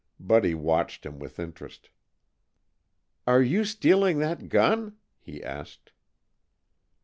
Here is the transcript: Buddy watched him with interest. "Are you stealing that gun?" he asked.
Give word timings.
Buddy 0.19 0.55
watched 0.55 1.05
him 1.05 1.19
with 1.19 1.37
interest. 1.37 1.91
"Are 3.27 3.43
you 3.43 3.63
stealing 3.63 4.17
that 4.17 4.49
gun?" 4.49 4.97
he 5.19 5.43
asked. 5.43 5.91